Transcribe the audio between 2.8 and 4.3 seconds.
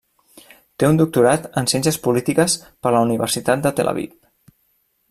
per la Universitat de Tel Aviv.